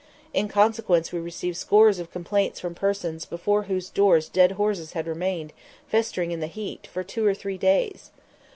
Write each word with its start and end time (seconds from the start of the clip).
In 0.33 0.47
consequence 0.47 1.11
we 1.11 1.19
received 1.19 1.57
scores 1.57 1.99
of 1.99 2.09
complaints 2.09 2.59
from 2.59 2.73
persons 2.73 3.23
before 3.27 3.65
whose 3.65 3.91
doors 3.91 4.29
dead 4.29 4.53
horses 4.53 4.93
had 4.93 5.05
remained, 5.05 5.53
festering 5.85 6.31
in 6.31 6.39
the 6.39 6.47
heat, 6.47 6.87
for 6.87 7.03
two 7.03 7.23
or 7.23 7.35
three 7.35 7.59
days. 7.59 8.09